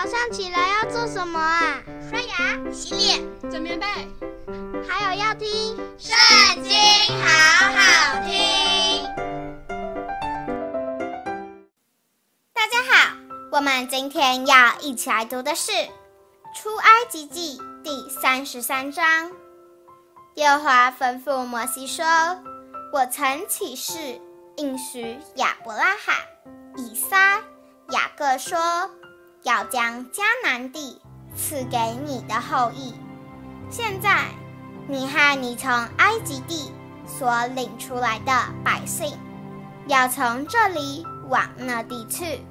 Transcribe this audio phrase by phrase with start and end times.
[0.00, 1.82] 早上起来要做什么啊？
[2.08, 3.84] 刷牙、洗脸、整棉被，
[4.88, 6.70] 还有要听《圣经》，
[7.20, 9.02] 好好听。
[12.54, 13.16] 大家好，
[13.50, 15.72] 我们今天要一起来读的是
[16.54, 19.32] 《出埃及记》第三十三章。
[20.36, 22.04] 耶和华吩咐摩西说
[22.94, 24.20] ：“我曾起誓
[24.58, 26.14] 应许亚伯拉罕、
[26.76, 27.42] 以撒、
[27.90, 28.56] 雅各说。”
[29.48, 31.00] 要将迦南地
[31.34, 32.92] 赐给你的后裔。
[33.70, 34.26] 现在，
[34.86, 36.70] 你和你从埃及地
[37.06, 38.32] 所领出来的
[38.62, 39.16] 百姓，
[39.86, 42.42] 要从这里往那地去。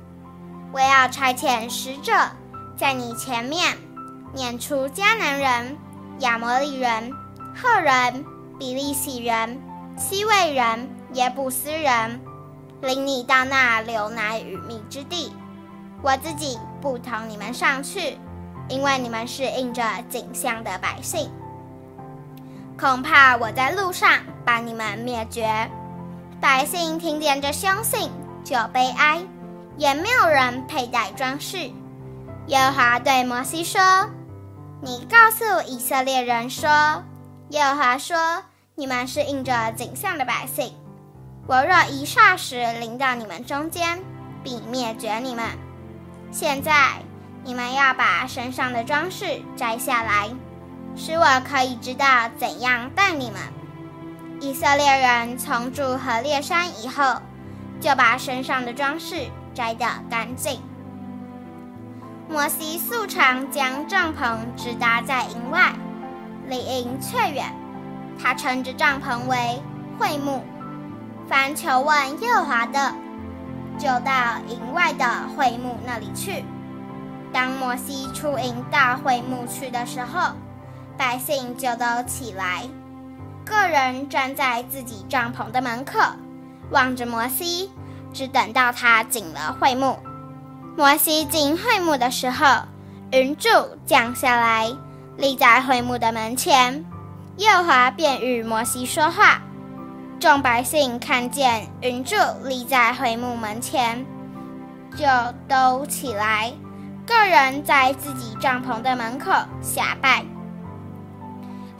[0.74, 2.12] 我要差遣使者
[2.76, 3.78] 在你前面，
[4.34, 5.78] 撵出迦南人、
[6.22, 7.14] 亚摩利人、
[7.56, 8.26] 赫人、
[8.58, 9.62] 比利洗人、
[10.00, 12.20] 希未人、耶布斯人，
[12.82, 15.32] 领你到那流奶与蜜之地。
[16.02, 18.18] 我自己不同你们上去，
[18.70, 21.30] 因为你们是印着景象的百姓。
[22.80, 25.70] 恐怕我在路上把你们灭绝。
[26.40, 28.12] 百姓听见这凶信，
[28.44, 29.24] 就悲哀，
[29.76, 31.72] 也没有人佩戴装饰。
[32.46, 33.82] 耶和华对摩西说
[34.82, 36.70] ：“你告诉以色列人说，
[37.50, 38.44] 耶和华说，
[38.76, 40.72] 你们是印着景象的百姓。
[41.48, 44.00] 我若一霎时临到你们中间，
[44.44, 45.44] 必灭绝你们。”
[46.32, 47.02] 现在，
[47.44, 50.30] 你们要把身上的装饰摘下来，
[50.96, 53.42] 使我可以知道怎样待你们。
[54.40, 57.22] 以色列人从住何烈山以后，
[57.82, 60.62] 就把身上的装饰摘得干净。
[62.30, 65.74] 摩西素常将帐篷直搭在营外，
[66.48, 67.46] 离营却远。
[68.22, 69.62] 他称这帐篷为
[69.98, 70.44] 会幕。
[71.30, 72.94] 凡求问耶和华的，
[73.78, 74.12] 就到
[74.48, 76.44] 营外的会幕那里去。
[77.32, 80.32] 当摩西出营到会幕去的时候，
[80.98, 82.64] 百姓就都起来，
[83.46, 86.00] 个人站在自己帐篷的门口，
[86.72, 87.70] 望着摩西，
[88.14, 90.00] 只等到他进了会幕。
[90.76, 92.46] 摩西进会幕的时候，
[93.12, 93.50] 云柱
[93.86, 94.72] 降下来，
[95.18, 96.86] 立在会幕的门前，
[97.38, 99.42] 耶和华便与摩西说话。
[100.20, 104.04] 众百姓看见云柱立在会幕门前，
[104.96, 105.06] 就
[105.48, 106.52] 都起来，
[107.06, 110.26] 个人在自己帐篷的门口下拜。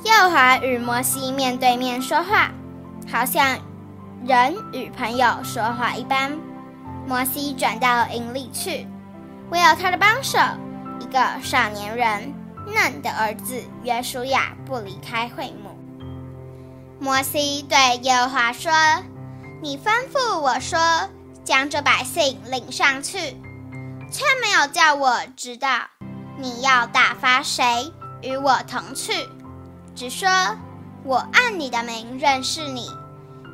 [0.04, 2.52] 耶和华与摩西面对面说话，
[3.12, 3.58] 好像
[4.24, 6.32] 人与朋友说话一般。
[7.08, 8.86] 摩西转到营里去，
[9.50, 10.38] 唯有他的帮手，
[11.00, 12.34] 一个少年人，
[12.68, 15.77] 嫩的儿子约书亚不离开会幕。
[17.00, 18.72] 摩西对耶和华说
[19.62, 20.80] ：“你吩咐我说，
[21.44, 23.20] 将这百姓领上去，
[24.12, 25.82] 却没有叫我知道
[26.38, 27.94] 你要打发谁
[28.24, 29.30] 与我同去，
[29.96, 30.28] 只说
[31.04, 32.92] 我按你的名认识你，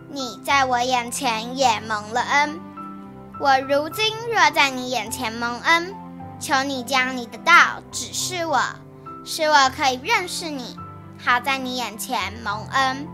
[0.10, 2.60] 你在我眼前也蒙了恩。
[3.42, 5.94] 我如今若在你眼前蒙恩，
[6.40, 8.62] 求你将你的道指示我，
[9.26, 10.78] 使我可以认识你，
[11.24, 13.06] 好在你眼前蒙恩。”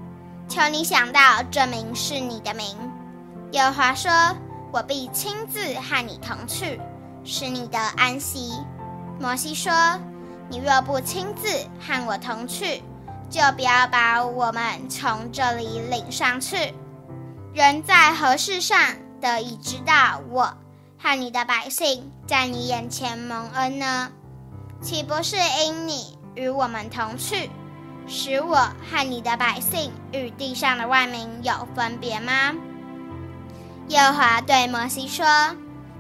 [0.50, 2.76] 求你想到这名是你的名。
[3.52, 4.12] 耶和华说
[4.74, 6.82] ：“我必亲自和你同去，
[7.24, 8.54] 使你得安息。”
[9.22, 9.72] 摩西说
[10.50, 11.48] ：“你若不亲自
[11.80, 12.84] 和我同去，
[13.30, 16.74] 就不要把我们从这里领上去。
[17.54, 18.78] 人在何事上
[19.22, 20.52] 得以知道我
[20.98, 24.12] 和你的百姓在你眼前蒙恩呢？
[24.82, 27.52] 岂不是因你与我们同去？”
[28.10, 28.56] 使我
[28.90, 32.54] 和你的百姓与地上的万民有分别吗？
[33.90, 35.26] 耶和华对摩西说：“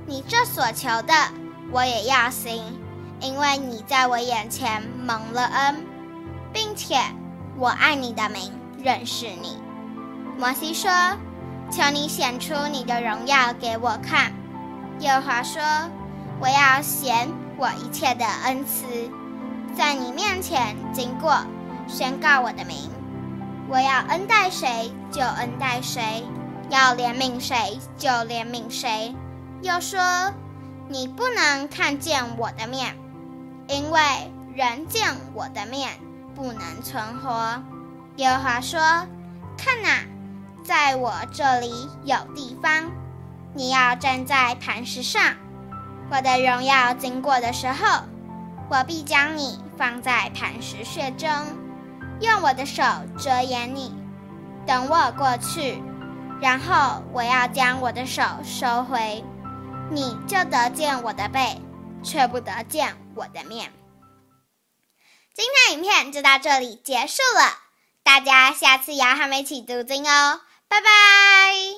[0.07, 1.13] 你这所求的，
[1.71, 2.63] 我也要行，
[3.21, 5.85] 因为你在我眼前蒙了恩，
[6.51, 6.97] 并且
[7.57, 8.51] 我爱你的名
[8.83, 9.57] 认识你。”
[10.37, 10.91] 摩西说
[11.71, 14.31] ：“求你显出你的荣耀给我看。”
[14.99, 15.61] 耶和华说
[16.41, 18.85] ：“我要显我一切的恩慈，
[19.77, 21.37] 在你面前经过。”
[21.89, 22.77] 宣告我的名，
[23.67, 26.23] 我要恩待谁就恩待谁，
[26.69, 29.15] 要怜悯谁就怜悯谁。
[29.61, 29.99] 又说，
[30.87, 32.95] 你不能看见我的面，
[33.67, 33.99] 因为
[34.55, 35.89] 人见我的面
[36.35, 37.61] 不能存活。
[38.17, 38.79] 耶和华说
[39.57, 40.03] ：“看哪，
[40.63, 42.91] 在我这里有地方，
[43.53, 45.35] 你要站在磐石上。
[46.11, 48.03] 我的荣耀经过的时候，
[48.69, 51.27] 我必将你放在磐石穴中。”
[52.21, 52.83] 用我的手
[53.17, 53.93] 遮掩你，
[54.67, 55.81] 等我过去，
[56.41, 59.23] 然后我要将我的手收回，
[59.89, 61.61] 你就得见我的背，
[62.03, 63.71] 却不得见我的面。
[65.33, 67.57] 今天影片就到这里结束了，
[68.03, 71.77] 大家下次要和我们一起读经哦，拜拜。